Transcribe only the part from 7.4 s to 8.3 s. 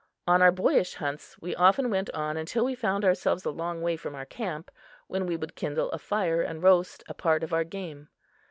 of our game.